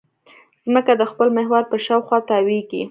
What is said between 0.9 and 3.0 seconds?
د خپل محور په شاوخوا تاوېږي.